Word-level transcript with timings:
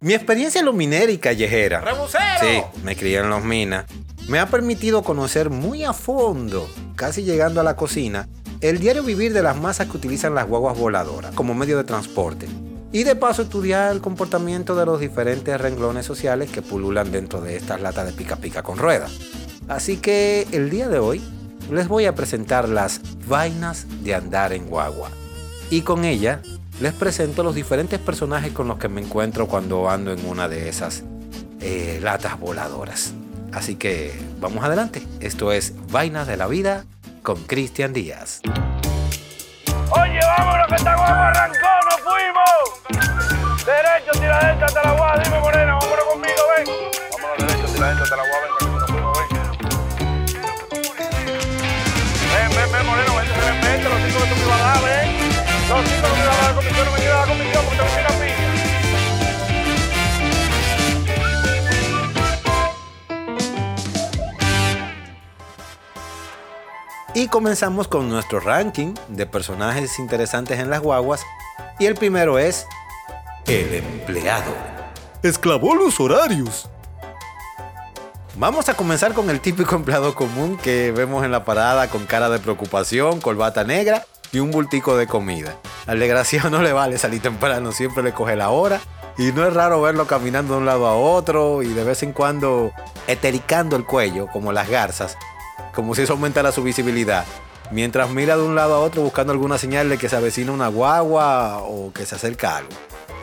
Mi 0.00 0.14
experiencia 0.14 0.62
luminera 0.62 1.10
y 1.10 1.18
callejera. 1.18 1.82
Sí, 2.40 2.62
me 2.84 2.94
crié 2.94 3.18
en 3.18 3.30
los 3.30 3.42
minas. 3.42 3.84
Me 4.28 4.38
ha 4.38 4.46
permitido 4.46 5.02
conocer 5.02 5.50
muy 5.50 5.82
a 5.82 5.92
fondo, 5.92 6.70
casi 6.94 7.24
llegando 7.24 7.60
a 7.60 7.64
la 7.64 7.74
cocina, 7.74 8.28
el 8.60 8.78
diario 8.78 9.02
vivir 9.02 9.32
de 9.32 9.42
las 9.42 9.56
masas 9.56 9.88
que 9.88 9.96
utilizan 9.96 10.36
las 10.36 10.46
guaguas 10.46 10.78
voladoras 10.78 11.34
como 11.34 11.52
medio 11.52 11.78
de 11.78 11.82
transporte. 11.82 12.46
Y 12.92 13.02
de 13.02 13.16
paso 13.16 13.42
estudiar 13.42 13.90
el 13.90 14.00
comportamiento 14.00 14.76
de 14.76 14.86
los 14.86 15.00
diferentes 15.00 15.60
renglones 15.60 16.06
sociales 16.06 16.48
que 16.48 16.62
pululan 16.62 17.10
dentro 17.10 17.40
de 17.40 17.56
estas 17.56 17.80
latas 17.80 18.06
de 18.06 18.12
pica 18.12 18.36
pica 18.36 18.62
con 18.62 18.78
ruedas. 18.78 19.10
Así 19.66 19.96
que 19.96 20.46
el 20.52 20.70
día 20.70 20.88
de 20.88 21.00
hoy 21.00 21.20
les 21.72 21.88
voy 21.88 22.06
a 22.06 22.14
presentar 22.14 22.68
las 22.68 23.00
vainas 23.26 23.86
de 24.04 24.14
andar 24.14 24.52
en 24.52 24.66
guagua. 24.66 25.10
Y 25.70 25.80
con 25.80 26.04
ella 26.04 26.40
les 26.80 26.92
presento 26.92 27.42
los 27.42 27.54
diferentes 27.54 27.98
personajes 27.98 28.52
con 28.52 28.68
los 28.68 28.78
que 28.78 28.88
me 28.88 29.00
encuentro 29.00 29.46
cuando 29.46 29.90
ando 29.90 30.12
en 30.12 30.24
una 30.26 30.48
de 30.48 30.68
esas 30.68 31.02
eh, 31.60 31.98
latas 32.02 32.38
voladoras. 32.38 33.14
Así 33.52 33.76
que 33.76 34.12
vamos 34.40 34.64
adelante. 34.64 35.02
Esto 35.20 35.52
es 35.52 35.74
Vainas 35.90 36.26
de 36.26 36.36
la 36.36 36.46
Vida 36.46 36.84
con 37.22 37.42
Cristian 37.44 37.92
Díaz. 37.92 38.40
Oye, 39.90 40.20
vámonos 40.20 40.66
que 40.68 40.74
esta 40.74 40.94
guagua 40.94 41.28
arrancó, 41.28 41.68
nos 41.90 42.00
fuimos. 42.00 43.64
Derecho, 43.64 44.12
tira 44.12 44.38
derecha 44.38 44.66
hasta 44.66 44.82
la 44.82 44.92
guagua, 44.92 45.22
dime 45.24 45.40
morena, 45.40 45.74
vámonos 45.74 46.04
conmigo, 46.04 46.42
ven. 46.56 46.66
Vámonos 47.12 47.38
derecho, 47.38 47.66
tira 47.74 47.86
derecha 47.86 48.04
hasta 48.04 48.16
la 48.16 48.22
guagua, 48.22 48.48
nos 48.48 48.58
fuimos, 48.90 49.18
ven. 49.18 49.28
Ven, 52.32 52.48
ven, 52.54 52.72
ven, 52.72 52.86
moreno, 52.86 53.12
ven, 53.16 53.28
ven, 53.28 53.60
ven, 53.62 53.84
los 53.84 54.00
cinco 54.04 54.18
que 54.22 54.28
tú 54.28 54.34
me 54.36 54.42
ibas 54.44 54.60
a 54.60 54.62
dar, 54.62 54.80
ven. 54.84 55.08
Los 55.68 55.88
cinco 55.88 56.17
no 56.88 56.94
me 56.96 57.26
comisión 57.26 57.64
porque. 57.66 57.78
Y 67.14 67.26
comenzamos 67.26 67.88
con 67.88 68.08
nuestro 68.08 68.38
ranking 68.38 68.94
de 69.08 69.26
personajes 69.26 69.98
interesantes 69.98 70.60
en 70.60 70.70
las 70.70 70.80
guaguas. 70.80 71.22
Y 71.80 71.86
el 71.86 71.94
primero 71.94 72.38
es 72.38 72.66
el 73.46 73.74
empleado. 73.74 74.52
Esclavó 75.22 75.74
los 75.74 75.98
horarios. 75.98 76.68
Vamos 78.36 78.68
a 78.68 78.74
comenzar 78.74 79.14
con 79.14 79.30
el 79.30 79.40
típico 79.40 79.74
empleado 79.74 80.14
común 80.14 80.56
que 80.58 80.92
vemos 80.92 81.24
en 81.24 81.32
la 81.32 81.44
parada 81.44 81.88
con 81.88 82.06
cara 82.06 82.28
de 82.28 82.38
preocupación, 82.38 83.20
corbata 83.20 83.64
negra 83.64 84.06
y 84.32 84.38
un 84.38 84.50
bultico 84.50 84.96
de 84.96 85.06
comida. 85.06 85.56
Al 85.86 85.98
desgraciado 85.98 86.50
no 86.50 86.62
le 86.62 86.72
vale 86.72 86.98
salir 86.98 87.22
temprano, 87.22 87.72
siempre 87.72 88.02
le 88.02 88.12
coge 88.12 88.36
la 88.36 88.50
hora. 88.50 88.80
Y 89.16 89.32
no 89.32 89.44
es 89.44 89.52
raro 89.52 89.80
verlo 89.82 90.06
caminando 90.06 90.54
de 90.54 90.60
un 90.60 90.66
lado 90.66 90.86
a 90.86 90.94
otro 90.94 91.62
y 91.62 91.68
de 91.68 91.82
vez 91.82 92.04
en 92.04 92.12
cuando 92.12 92.70
etericando 93.08 93.74
el 93.74 93.84
cuello, 93.84 94.28
como 94.28 94.52
las 94.52 94.68
garzas, 94.68 95.16
como 95.74 95.96
si 95.96 96.02
eso 96.02 96.12
aumentara 96.12 96.52
su 96.52 96.62
visibilidad. 96.62 97.24
Mientras 97.72 98.10
mira 98.10 98.36
de 98.36 98.44
un 98.44 98.54
lado 98.54 98.74
a 98.74 98.78
otro 98.78 99.02
buscando 99.02 99.32
alguna 99.32 99.58
señal 99.58 99.88
de 99.88 99.98
que 99.98 100.08
se 100.08 100.16
avecina 100.16 100.52
una 100.52 100.68
guagua 100.68 101.58
o 101.62 101.92
que 101.92 102.06
se 102.06 102.14
acerca 102.14 102.58
algo. 102.58 102.70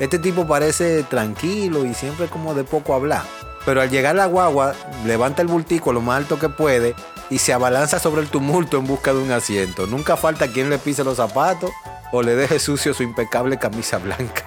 Este 0.02 0.20
tipo 0.20 0.45
parece 0.45 1.03
tranquilo 1.03 1.86
y 1.86 1.94
siempre 1.94 2.28
como 2.28 2.53
de 2.53 2.66
poco 2.66 2.94
hablar. 2.94 3.23
Pero 3.66 3.81
al 3.81 3.89
llegar 3.89 4.16
la 4.16 4.26
guagua, 4.26 4.76
levanta 5.06 5.42
el 5.42 5.48
bultico 5.48 5.94
lo 5.94 6.02
más 6.02 6.17
alto 6.17 6.38
que 6.38 6.50
puede 6.50 6.94
y 7.29 7.39
se 7.39 7.53
abalanza 7.53 7.99
sobre 7.99 8.21
el 8.21 8.29
tumulto 8.29 8.77
en 8.77 8.85
busca 8.85 9.13
de 9.13 9.19
un 9.19 9.31
asiento. 9.31 9.87
Nunca 9.87 10.17
falta 10.17 10.51
quien 10.51 10.69
le 10.69 10.77
pise 10.77 11.03
los 11.03 11.17
zapatos 11.17 11.71
o 12.11 12.21
le 12.21 12.35
deje 12.35 12.59
sucio 12.59 12.93
su 12.93 13.03
impecable 13.03 13.57
camisa 13.57 13.97
blanca. 13.97 14.45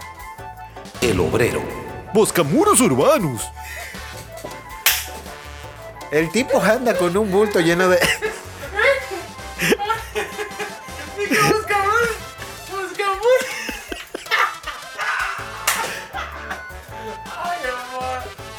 El 1.00 1.20
obrero. 1.20 1.62
Buscamuros 2.12 2.80
urbanos. 2.80 3.42
El 6.10 6.30
tipo 6.30 6.60
anda 6.62 6.96
con 6.96 7.16
un 7.16 7.30
bulto 7.30 7.60
lleno 7.60 7.88
de... 7.88 7.98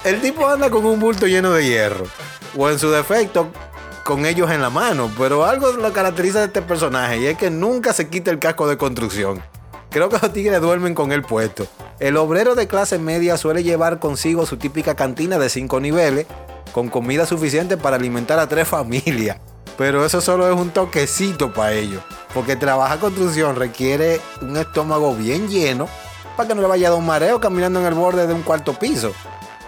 El 0.04 0.22
tipo 0.22 0.48
anda 0.48 0.70
con 0.70 0.86
un 0.86 1.00
bulto 1.00 1.28
lleno 1.28 1.52
de 1.52 1.66
hierro. 1.66 2.08
O 2.58 2.70
en 2.70 2.80
su 2.80 2.90
defecto, 2.90 3.52
con 4.10 4.26
ellos 4.26 4.50
en 4.50 4.60
la 4.60 4.72
mano. 4.72 5.12
Pero 5.20 5.46
algo 5.46 5.72
lo 5.74 5.94
caracteriza 5.94 6.40
de 6.40 6.48
este 6.48 6.64
personaje 6.64 7.20
y 7.20 7.28
es 7.28 7.38
que 7.38 7.52
nunca 7.52 7.94
se 7.94 8.10
quita 8.10 8.32
el 8.32 8.40
casco 8.40 8.68
de 8.68 8.76
construcción. 8.76 9.40
Creo 9.92 10.10
que 10.10 10.18
los 10.20 10.34
tigres 10.34 10.60
duermen 10.62 10.96
con 10.96 11.12
él 11.12 11.22
puesto. 11.22 11.68
El 12.00 12.18
obrero 12.18 12.56
de 12.56 12.68
clase 12.68 12.98
media 12.98 13.38
suele 13.38 13.62
llevar 13.62 14.00
consigo 14.00 14.48
su 14.48 14.58
típica 14.58 14.96
cantina 14.96 15.38
de 15.38 15.48
cinco 15.48 15.80
niveles, 15.80 16.26
con 16.72 16.90
comida 16.90 17.28
suficiente 17.28 17.78
para 17.78 17.98
alimentar 17.98 18.40
a 18.40 18.50
tres 18.50 18.68
familias. 18.76 19.38
Pero 19.78 20.04
eso 20.04 20.22
solo 20.22 20.52
es 20.52 20.60
un 20.60 20.72
toquecito 20.72 21.54
para 21.54 21.74
ellos. 21.74 22.02
Porque 22.34 22.56
trabajar 22.56 22.98
construcción 22.98 23.58
requiere 23.58 24.20
un 24.42 24.58
estómago 24.58 25.14
bien 25.14 25.50
lleno 25.50 25.88
para 26.36 26.50
que 26.50 26.56
no 26.56 26.64
le 26.64 26.68
vaya 26.68 26.88
a 26.88 26.92
dar 26.92 27.00
un 27.00 27.06
mareo 27.06 27.40
caminando 27.40 27.80
en 27.80 27.86
el 27.86 27.94
borde 27.94 28.26
de 28.26 28.34
un 28.34 28.42
cuarto 28.42 28.74
piso. 28.74 29.14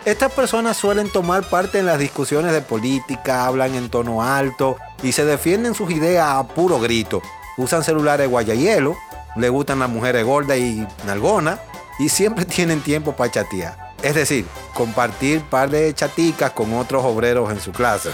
Estas 0.03 0.31
personas 0.31 0.77
suelen 0.77 1.11
tomar 1.11 1.43
parte 1.43 1.77
en 1.77 1.85
las 1.85 1.99
discusiones 1.99 2.53
de 2.53 2.61
política, 2.61 3.45
hablan 3.45 3.75
en 3.75 3.89
tono 3.89 4.23
alto 4.23 4.77
y 5.03 5.11
se 5.11 5.25
defienden 5.25 5.75
sus 5.75 5.91
ideas 5.91 6.27
a 6.27 6.47
puro 6.47 6.79
grito. 6.79 7.21
Usan 7.55 7.83
celulares 7.83 8.27
guayahielo, 8.27 8.97
le 9.35 9.49
gustan 9.49 9.77
las 9.77 9.89
mujeres 9.89 10.25
gordas 10.25 10.57
y 10.57 10.87
nalgonas 11.05 11.59
y 11.99 12.09
siempre 12.09 12.45
tienen 12.45 12.81
tiempo 12.81 13.15
para 13.15 13.31
chatear. 13.31 13.91
Es 14.01 14.15
decir, 14.15 14.47
compartir 14.73 15.43
par 15.43 15.69
de 15.69 15.93
chaticas 15.93 16.49
con 16.51 16.73
otros 16.73 17.03
obreros 17.05 17.51
en 17.51 17.61
su 17.61 17.71
clase. 17.71 18.09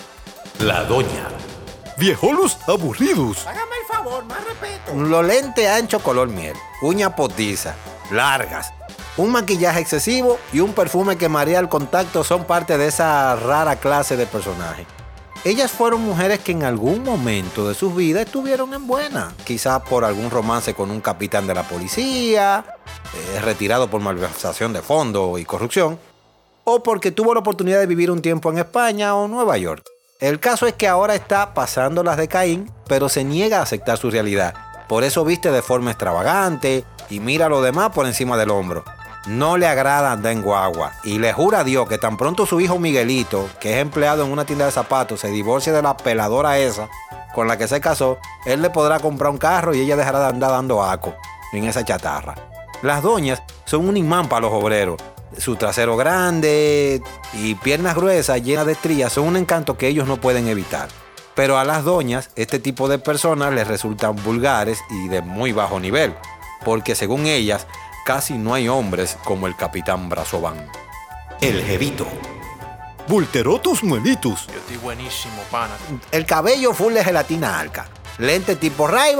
La 0.58 0.84
doña. 0.84 1.28
Viejolos 1.96 2.58
aburridos. 2.66 3.46
Hágame 3.46 3.76
el 3.80 3.86
favor, 3.86 4.24
más 4.26 4.44
respeto. 4.44 4.94
Los 4.94 5.24
lentes 5.24 5.66
ancho 5.66 6.00
color 6.00 6.28
miel, 6.28 6.54
uñas 6.82 7.14
potizas, 7.14 7.74
largas, 8.10 8.74
un 9.16 9.30
maquillaje 9.30 9.80
excesivo 9.80 10.38
y 10.52 10.60
un 10.60 10.72
perfume 10.72 11.16
que 11.16 11.28
marea 11.28 11.58
al 11.58 11.68
contacto 11.68 12.24
son 12.24 12.44
parte 12.44 12.78
de 12.78 12.86
esa 12.86 13.36
rara 13.36 13.76
clase 13.76 14.16
de 14.16 14.26
personaje. 14.26 14.86
Ellas 15.44 15.72
fueron 15.72 16.02
mujeres 16.02 16.38
que 16.38 16.52
en 16.52 16.62
algún 16.62 17.02
momento 17.02 17.68
de 17.68 17.74
sus 17.74 17.94
vidas 17.94 18.26
estuvieron 18.26 18.72
en 18.74 18.86
buena, 18.86 19.34
quizás 19.44 19.82
por 19.82 20.04
algún 20.04 20.30
romance 20.30 20.72
con 20.72 20.90
un 20.90 21.00
capitán 21.00 21.48
de 21.48 21.54
la 21.54 21.64
policía, 21.64 22.64
eh, 23.14 23.40
retirado 23.40 23.90
por 23.90 24.00
malversación 24.00 24.72
de 24.72 24.82
fondo 24.82 25.36
y 25.38 25.44
corrupción, 25.44 25.98
o 26.62 26.82
porque 26.84 27.10
tuvo 27.10 27.34
la 27.34 27.40
oportunidad 27.40 27.80
de 27.80 27.86
vivir 27.86 28.10
un 28.10 28.22
tiempo 28.22 28.52
en 28.52 28.58
España 28.58 29.16
o 29.16 29.26
Nueva 29.26 29.58
York. 29.58 29.84
El 30.20 30.38
caso 30.38 30.68
es 30.68 30.74
que 30.74 30.86
ahora 30.86 31.16
está 31.16 31.54
pasando 31.54 32.04
las 32.04 32.16
de 32.16 32.28
Caín, 32.28 32.70
pero 32.86 33.08
se 33.08 33.24
niega 33.24 33.58
a 33.58 33.62
aceptar 33.62 33.98
su 33.98 34.12
realidad. 34.12 34.54
Por 34.88 35.02
eso 35.02 35.24
viste 35.24 35.50
de 35.50 35.62
forma 35.62 35.90
extravagante 35.90 36.84
y 37.10 37.18
mira 37.18 37.46
a 37.46 37.48
lo 37.48 37.62
demás 37.62 37.90
por 37.90 38.06
encima 38.06 38.36
del 38.36 38.50
hombro. 38.50 38.84
No 39.26 39.56
le 39.56 39.68
agrada 39.68 40.12
andar 40.12 40.32
en 40.32 40.42
guagua 40.42 40.94
y 41.04 41.18
le 41.18 41.32
jura 41.32 41.60
a 41.60 41.64
Dios 41.64 41.88
que 41.88 41.98
tan 41.98 42.16
pronto 42.16 42.44
su 42.44 42.60
hijo 42.60 42.78
Miguelito, 42.78 43.48
que 43.60 43.74
es 43.74 43.78
empleado 43.78 44.24
en 44.24 44.32
una 44.32 44.44
tienda 44.44 44.64
de 44.64 44.72
zapatos, 44.72 45.20
se 45.20 45.28
divorcie 45.28 45.72
de 45.72 45.80
la 45.80 45.96
peladora 45.96 46.58
esa 46.58 46.88
con 47.32 47.48
la 47.48 47.56
que 47.56 47.68
se 47.68 47.80
casó, 47.80 48.18
él 48.44 48.62
le 48.62 48.70
podrá 48.70 49.00
comprar 49.00 49.30
un 49.30 49.38
carro 49.38 49.74
y 49.74 49.80
ella 49.80 49.96
dejará 49.96 50.20
de 50.20 50.26
andar 50.26 50.50
dando 50.50 50.82
aco 50.82 51.14
en 51.52 51.64
esa 51.64 51.84
chatarra. 51.84 52.34
Las 52.82 53.02
doñas 53.02 53.42
son 53.64 53.88
un 53.88 53.96
imán 53.96 54.28
para 54.28 54.42
los 54.42 54.52
obreros. 54.52 55.00
Su 55.38 55.56
trasero 55.56 55.96
grande 55.96 57.00
y 57.32 57.54
piernas 57.54 57.94
gruesas 57.94 58.42
llenas 58.42 58.66
de 58.66 58.72
estrías 58.72 59.12
son 59.12 59.28
un 59.28 59.36
encanto 59.36 59.78
que 59.78 59.88
ellos 59.88 60.06
no 60.06 60.20
pueden 60.20 60.46
evitar. 60.48 60.88
Pero 61.34 61.58
a 61.58 61.64
las 61.64 61.84
doñas, 61.84 62.28
este 62.36 62.58
tipo 62.58 62.88
de 62.88 62.98
personas 62.98 63.54
les 63.54 63.66
resultan 63.66 64.16
vulgares 64.16 64.80
y 64.90 65.08
de 65.08 65.22
muy 65.22 65.52
bajo 65.52 65.80
nivel, 65.80 66.14
porque 66.64 66.94
según 66.94 67.26
ellas, 67.26 67.66
casi 68.04 68.38
no 68.38 68.54
hay 68.54 68.68
hombres 68.68 69.16
como 69.24 69.46
el 69.46 69.56
capitán 69.56 70.08
Brazovan. 70.08 70.66
El 71.40 71.62
jevito. 71.62 72.06
Vulteró 73.08 73.60
tus 73.60 73.82
muelitos. 73.82 74.46
Yo 74.46 74.58
estoy 74.58 74.76
buenísimo, 74.76 75.42
pana. 75.50 75.74
El 76.10 76.24
cabello 76.24 76.72
full 76.72 76.94
de 76.94 77.04
gelatina 77.04 77.58
alca. 77.58 77.86
Lente 78.18 78.56
tipo 78.56 78.86
ray 78.86 79.16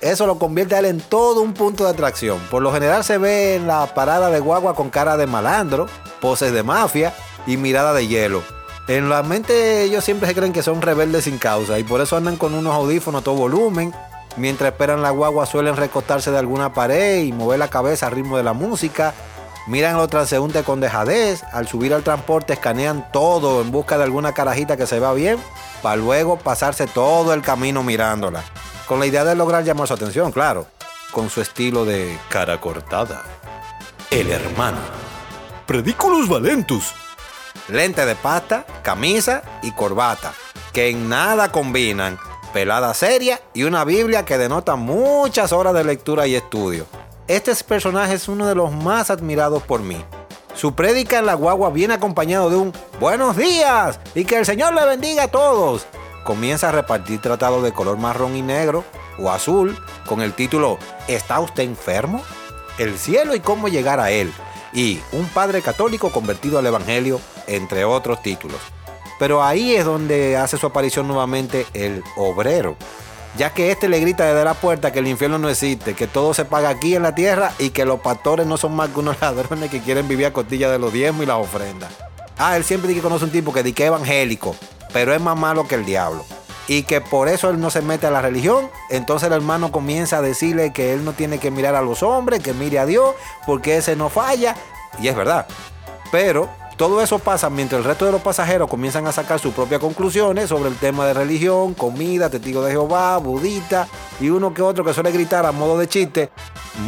eso 0.00 0.26
lo 0.26 0.38
convierte 0.38 0.74
a 0.74 0.80
él 0.80 0.84
en 0.84 1.00
todo 1.00 1.40
un 1.40 1.54
punto 1.54 1.84
de 1.84 1.90
atracción. 1.90 2.38
Por 2.50 2.62
lo 2.62 2.70
general 2.72 3.04
se 3.04 3.16
ve 3.16 3.54
en 3.54 3.66
la 3.66 3.94
parada 3.94 4.28
de 4.28 4.38
guagua 4.38 4.74
con 4.74 4.90
cara 4.90 5.16
de 5.16 5.26
malandro, 5.26 5.86
poses 6.20 6.52
de 6.52 6.62
mafia 6.62 7.14
y 7.46 7.56
mirada 7.56 7.94
de 7.94 8.06
hielo. 8.06 8.42
En 8.86 9.08
la 9.08 9.22
mente 9.22 9.82
ellos 9.82 10.04
siempre 10.04 10.28
se 10.28 10.34
creen 10.34 10.52
que 10.52 10.62
son 10.62 10.82
rebeldes 10.82 11.24
sin 11.24 11.38
causa 11.38 11.78
y 11.78 11.84
por 11.84 12.02
eso 12.02 12.18
andan 12.18 12.36
con 12.36 12.52
unos 12.52 12.74
audífonos 12.74 13.22
a 13.22 13.24
todo 13.24 13.36
volumen. 13.36 13.94
Mientras 14.36 14.72
esperan 14.72 15.02
la 15.02 15.10
guagua 15.10 15.46
suelen 15.46 15.76
recostarse 15.76 16.30
de 16.30 16.38
alguna 16.38 16.72
pared 16.72 17.22
y 17.22 17.32
mover 17.32 17.58
la 17.58 17.68
cabeza 17.68 18.06
al 18.06 18.12
ritmo 18.12 18.36
de 18.36 18.42
la 18.42 18.52
música. 18.52 19.14
Miran 19.66 19.94
a 19.94 19.98
los 19.98 20.10
transeúntes 20.10 20.64
con 20.64 20.80
dejadez. 20.80 21.42
Al 21.52 21.68
subir 21.68 21.94
al 21.94 22.02
transporte 22.02 22.52
escanean 22.52 23.10
todo 23.12 23.62
en 23.62 23.70
busca 23.70 23.96
de 23.96 24.04
alguna 24.04 24.32
carajita 24.32 24.76
que 24.76 24.86
se 24.86 24.98
vea 24.98 25.12
bien 25.12 25.38
para 25.82 25.96
luego 25.96 26.38
pasarse 26.38 26.86
todo 26.86 27.32
el 27.34 27.42
camino 27.42 27.82
mirándola. 27.82 28.42
Con 28.86 29.00
la 29.00 29.06
idea 29.06 29.24
de 29.24 29.34
lograr 29.34 29.64
llamar 29.64 29.86
su 29.86 29.94
atención, 29.94 30.32
claro. 30.32 30.66
Con 31.12 31.30
su 31.30 31.40
estilo 31.40 31.84
de 31.84 32.18
cara 32.28 32.60
cortada. 32.60 33.22
El 34.10 34.30
hermano. 34.30 34.78
Prediculus 35.66 36.28
valentus. 36.28 36.92
Lente 37.68 38.04
de 38.04 38.14
pasta, 38.14 38.66
camisa 38.82 39.42
y 39.62 39.72
corbata, 39.72 40.34
que 40.72 40.90
en 40.90 41.08
nada 41.08 41.50
combinan. 41.50 42.18
Pelada 42.54 42.94
seria 42.94 43.40
y 43.52 43.64
una 43.64 43.84
Biblia 43.84 44.24
que 44.24 44.38
denota 44.38 44.76
muchas 44.76 45.52
horas 45.52 45.74
de 45.74 45.82
lectura 45.82 46.28
y 46.28 46.36
estudio. 46.36 46.86
Este 47.26 47.52
personaje 47.64 48.14
es 48.14 48.28
uno 48.28 48.46
de 48.46 48.54
los 48.54 48.70
más 48.70 49.10
admirados 49.10 49.64
por 49.64 49.80
mí. 49.80 50.04
Su 50.54 50.72
prédica 50.72 51.18
en 51.18 51.26
la 51.26 51.34
guagua 51.34 51.70
viene 51.70 51.94
acompañado 51.94 52.50
de 52.50 52.56
un 52.56 52.72
buenos 53.00 53.36
días 53.36 53.98
y 54.14 54.24
que 54.24 54.36
el 54.36 54.46
Señor 54.46 54.72
le 54.72 54.86
bendiga 54.86 55.24
a 55.24 55.28
todos. 55.32 55.84
Comienza 56.22 56.68
a 56.68 56.72
repartir 56.72 57.20
tratados 57.20 57.64
de 57.64 57.72
color 57.72 57.98
marrón 57.98 58.36
y 58.36 58.42
negro 58.42 58.84
o 59.18 59.32
azul 59.32 59.76
con 60.06 60.20
el 60.20 60.32
título 60.32 60.78
¿Está 61.08 61.40
usted 61.40 61.64
enfermo? 61.64 62.22
El 62.78 62.96
cielo 63.00 63.34
y 63.34 63.40
cómo 63.40 63.66
llegar 63.66 63.98
a 63.98 64.12
él. 64.12 64.32
Y 64.72 65.00
un 65.10 65.26
padre 65.26 65.60
católico 65.60 66.12
convertido 66.12 66.60
al 66.60 66.66
Evangelio, 66.66 67.20
entre 67.48 67.84
otros 67.84 68.22
títulos. 68.22 68.60
Pero 69.18 69.42
ahí 69.42 69.74
es 69.74 69.84
donde 69.84 70.36
hace 70.36 70.58
su 70.58 70.66
aparición 70.66 71.06
nuevamente 71.06 71.66
el 71.72 72.02
obrero, 72.16 72.76
ya 73.36 73.50
que 73.50 73.70
este 73.70 73.88
le 73.88 74.00
grita 74.00 74.24
desde 74.24 74.44
la 74.44 74.54
puerta 74.54 74.92
que 74.92 74.98
el 74.98 75.06
infierno 75.06 75.38
no 75.38 75.48
existe, 75.48 75.94
que 75.94 76.06
todo 76.06 76.34
se 76.34 76.44
paga 76.44 76.68
aquí 76.68 76.94
en 76.94 77.02
la 77.02 77.14
tierra 77.14 77.52
y 77.58 77.70
que 77.70 77.84
los 77.84 78.00
pastores 78.00 78.46
no 78.46 78.56
son 78.56 78.74
más 78.74 78.90
que 78.90 79.00
unos 79.00 79.20
ladrones 79.20 79.70
que 79.70 79.80
quieren 79.80 80.08
vivir 80.08 80.26
a 80.26 80.32
costilla 80.32 80.70
de 80.70 80.78
los 80.78 80.92
diezmos 80.92 81.22
y 81.22 81.26
las 81.26 81.36
ofrendas. 81.36 81.92
Ah, 82.36 82.56
él 82.56 82.64
siempre 82.64 82.88
dice 82.88 83.00
que 83.00 83.04
conoce 83.04 83.24
un 83.24 83.30
tipo 83.30 83.52
que 83.52 83.62
dice 83.62 83.74
que 83.74 83.82
es 83.84 83.88
evangélico, 83.88 84.56
pero 84.92 85.14
es 85.14 85.20
más 85.20 85.36
malo 85.36 85.68
que 85.68 85.76
el 85.76 85.84
diablo. 85.84 86.24
Y 86.66 86.84
que 86.84 87.00
por 87.00 87.28
eso 87.28 87.50
él 87.50 87.60
no 87.60 87.68
se 87.70 87.82
mete 87.82 88.06
a 88.06 88.10
la 88.10 88.22
religión. 88.22 88.70
Entonces 88.88 89.26
el 89.26 89.34
hermano 89.34 89.70
comienza 89.70 90.18
a 90.18 90.22
decirle 90.22 90.72
que 90.72 90.94
él 90.94 91.04
no 91.04 91.12
tiene 91.12 91.38
que 91.38 91.50
mirar 91.50 91.74
a 91.74 91.82
los 91.82 92.02
hombres, 92.02 92.40
que 92.40 92.54
mire 92.54 92.78
a 92.78 92.86
Dios, 92.86 93.14
porque 93.46 93.76
ese 93.76 93.96
no 93.96 94.08
falla. 94.08 94.56
Y 94.98 95.08
es 95.08 95.14
verdad. 95.14 95.46
Pero 96.10 96.48
todo 96.76 97.00
eso 97.00 97.18
pasa 97.18 97.50
mientras 97.50 97.80
el 97.80 97.84
resto 97.84 98.06
de 98.06 98.12
los 98.12 98.22
pasajeros 98.22 98.68
comienzan 98.68 99.06
a 99.06 99.12
sacar 99.12 99.38
sus 99.38 99.54
propias 99.54 99.80
conclusiones 99.80 100.48
sobre 100.48 100.70
el 100.70 100.76
tema 100.76 101.06
de 101.06 101.14
religión, 101.14 101.74
comida, 101.74 102.30
testigo 102.30 102.62
de 102.62 102.72
Jehová, 102.72 103.16
budista 103.18 103.88
y 104.20 104.30
uno 104.30 104.52
que 104.52 104.62
otro 104.62 104.84
que 104.84 104.92
suele 104.92 105.12
gritar 105.12 105.46
a 105.46 105.52
modo 105.52 105.78
de 105.78 105.88
chiste, 105.88 106.30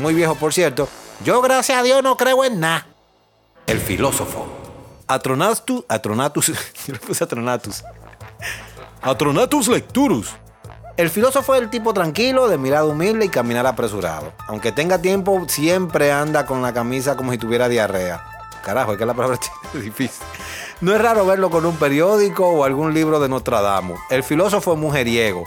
muy 0.01 0.15
viejo 0.15 0.35
por 0.35 0.53
cierto, 0.53 0.89
yo 1.25 1.41
gracias 1.41 1.79
a 1.79 1.83
Dios 1.83 2.03
no 2.03 2.17
creo 2.17 2.45
en 2.45 2.61
nada. 2.61 2.87
El 3.67 3.81
filósofo. 3.81 4.47
Atronatus, 5.07 5.85
Atronatus, 5.89 6.47
yo 6.87 6.93
le 6.93 6.99
puse 6.99 7.25
Atronatus. 7.25 7.85
Atronatus 9.03 9.69
lecturus. 9.69 10.35
El 10.97 11.11
filósofo 11.11 11.55
es 11.55 11.61
el 11.61 11.69
tipo 11.69 11.93
tranquilo, 11.93 12.49
de 12.49 12.57
mirada 12.57 12.87
humilde 12.87 13.27
y 13.27 13.29
caminar 13.29 13.67
apresurado. 13.67 14.33
Aunque 14.49 14.73
tenga 14.73 14.99
tiempo, 14.99 15.45
siempre 15.47 16.11
anda 16.11 16.47
con 16.47 16.63
la 16.63 16.73
camisa 16.73 17.17
como 17.17 17.33
si 17.33 17.39
tuviera 17.39 17.69
diarrea. 17.69 18.25
Carajo, 18.65 18.93
es 18.93 18.99
que 18.99 19.07
la 19.07 19.15
palabra 19.15 19.39
difícil. 19.83 20.25
No 20.81 20.95
es 20.95 21.01
raro 21.01 21.25
verlo 21.25 21.51
con 21.51 21.65
un 21.65 21.77
periódico 21.77 22.47
o 22.49 22.65
algún 22.65 22.93
libro 22.93 23.19
de 23.19 23.29
Nostradamus. 23.29 23.99
El 24.11 24.23
filósofo 24.23 24.75
es 24.75 24.79
mujeriego, 24.79 25.45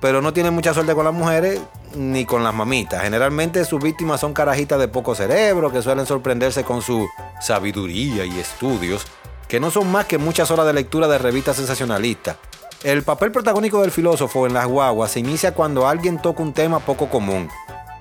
pero 0.00 0.22
no 0.22 0.32
tiene 0.32 0.50
mucha 0.50 0.72
suerte 0.72 0.94
con 0.94 1.04
las 1.04 1.14
mujeres 1.14 1.60
ni 1.94 2.24
con 2.24 2.42
las 2.42 2.54
mamitas. 2.54 3.02
Generalmente 3.02 3.64
sus 3.64 3.82
víctimas 3.82 4.20
son 4.20 4.32
carajitas 4.32 4.78
de 4.78 4.88
poco 4.88 5.14
cerebro 5.14 5.70
que 5.70 5.82
suelen 5.82 6.06
sorprenderse 6.06 6.64
con 6.64 6.80
su 6.82 7.06
sabiduría 7.40 8.24
y 8.24 8.38
estudios, 8.38 9.04
que 9.48 9.60
no 9.60 9.70
son 9.70 9.90
más 9.90 10.06
que 10.06 10.16
muchas 10.18 10.50
horas 10.50 10.66
de 10.66 10.72
lectura 10.72 11.08
de 11.08 11.18
revistas 11.18 11.56
sensacionalistas. 11.56 12.36
El 12.82 13.02
papel 13.02 13.30
protagónico 13.30 13.82
del 13.82 13.90
filósofo 13.90 14.46
en 14.46 14.54
las 14.54 14.66
guaguas 14.66 15.10
se 15.10 15.20
inicia 15.20 15.52
cuando 15.52 15.86
alguien 15.86 16.22
toca 16.22 16.42
un 16.42 16.54
tema 16.54 16.78
poco 16.78 17.10
común. 17.10 17.50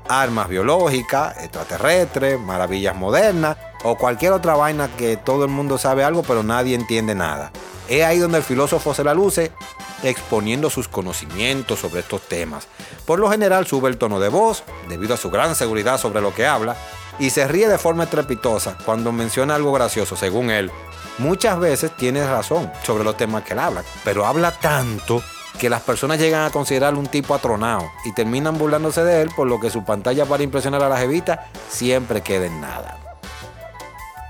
Armas 0.07 0.47
biológicas, 0.47 1.37
extraterrestres, 1.43 2.39
maravillas 2.39 2.95
modernas 2.95 3.57
o 3.83 3.95
cualquier 3.97 4.33
otra 4.33 4.55
vaina 4.55 4.89
que 4.97 5.17
todo 5.17 5.43
el 5.45 5.49
mundo 5.49 5.77
sabe 5.77 6.03
algo 6.03 6.23
pero 6.23 6.43
nadie 6.43 6.75
entiende 6.75 7.15
nada. 7.15 7.51
Es 7.87 8.03
ahí 8.03 8.19
donde 8.19 8.37
el 8.37 8.43
filósofo 8.43 8.93
se 8.93 9.03
la 9.03 9.13
luce 9.13 9.51
exponiendo 10.03 10.69
sus 10.69 10.87
conocimientos 10.87 11.79
sobre 11.79 12.01
estos 12.01 12.21
temas. 12.21 12.67
Por 13.05 13.19
lo 13.19 13.29
general 13.29 13.65
sube 13.67 13.89
el 13.89 13.97
tono 13.97 14.19
de 14.19 14.29
voz 14.29 14.63
debido 14.87 15.15
a 15.15 15.17
su 15.17 15.29
gran 15.29 15.55
seguridad 15.55 15.99
sobre 15.99 16.21
lo 16.21 16.33
que 16.33 16.45
habla 16.45 16.75
y 17.17 17.31
se 17.31 17.47
ríe 17.47 17.67
de 17.67 17.77
forma 17.77 18.03
estrepitosa 18.03 18.77
cuando 18.85 19.11
menciona 19.11 19.55
algo 19.55 19.73
gracioso, 19.73 20.15
según 20.15 20.49
él. 20.49 20.71
Muchas 21.17 21.59
veces 21.59 21.95
tiene 21.97 22.25
razón 22.25 22.71
sobre 22.83 23.03
los 23.03 23.17
temas 23.17 23.43
que 23.43 23.53
él 23.53 23.59
habla, 23.59 23.83
pero 24.05 24.25
habla 24.25 24.51
tanto 24.51 25.21
que 25.59 25.69
las 25.69 25.81
personas 25.81 26.17
llegan 26.17 26.45
a 26.45 26.51
considerarlo 26.51 26.99
un 26.99 27.07
tipo 27.07 27.35
atronado 27.35 27.91
y 28.05 28.13
terminan 28.13 28.57
burlándose 28.57 29.03
de 29.03 29.21
él, 29.21 29.29
por 29.35 29.47
lo 29.47 29.59
que 29.59 29.69
su 29.69 29.83
pantalla 29.83 30.25
para 30.25 30.43
impresionar 30.43 30.81
a 30.81 30.89
la 30.89 30.97
jevita 30.97 31.49
siempre 31.67 32.21
queda 32.21 32.45
en 32.45 32.61
nada. 32.61 33.08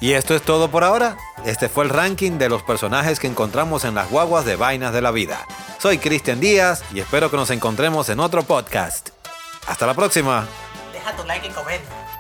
Y 0.01 0.13
esto 0.13 0.34
es 0.34 0.42
todo 0.42 0.72
por 0.72 0.84
ahora. 0.84 1.18
Este 1.46 1.68
fue 1.68 1.84
el 1.84 1.90
ranking 1.90 2.38
de 2.38 2.48
los 2.48 2.63
personajes 2.63 3.19
que 3.19 3.28
encontramos 3.28 3.84
en 3.84 3.96
las 3.96 4.10
guaguas 4.10 4.46
de 4.46 4.56
vainas 4.56 4.94
de 4.94 5.01
la 5.01 5.12
vida. 5.12 5.46
Soy 5.78 5.98
Cristian 5.98 6.40
Díaz 6.40 6.84
y 6.94 7.01
espero 7.01 7.30
que 7.30 7.38
nos 7.38 7.50
encontremos 7.50 8.07
en 8.10 8.19
otro 8.19 8.44
podcast. 8.44 9.10
Hasta 9.68 9.86
la 9.86 9.94
próxima. 9.94 10.48
Deja 10.94 11.16
tu 11.16 11.25
like 11.25 11.48
y 11.48 11.51
comenta. 11.51 12.19